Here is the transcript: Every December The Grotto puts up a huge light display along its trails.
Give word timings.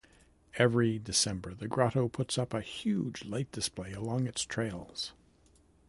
Every 0.55 0.97
December 0.97 1.53
The 1.53 1.67
Grotto 1.67 2.07
puts 2.07 2.39
up 2.39 2.55
a 2.55 2.61
huge 2.61 3.23
light 3.25 3.51
display 3.51 3.93
along 3.93 4.25
its 4.25 4.41
trails. 4.41 5.13